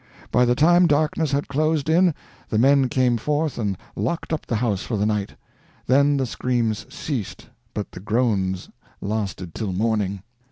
By 0.31 0.45
the 0.45 0.55
time 0.55 0.87
darkness 0.87 1.31
had 1.31 1.47
closed 1.47 1.87
in, 1.87 2.15
the 2.49 2.57
men 2.57 2.89
came 2.89 3.17
forth 3.17 3.59
and 3.59 3.77
locked 3.95 4.33
up 4.33 4.47
the 4.47 4.55
house 4.55 4.81
for 4.81 4.97
the 4.97 5.05
night. 5.05 5.35
Then 5.85 6.17
the 6.17 6.25
screams 6.25 6.91
ceased, 6.91 7.49
but 7.75 7.91
the 7.91 7.99
groans 7.99 8.71
lasted 8.99 9.53
till 9.53 9.73
morning. 9.73 10.23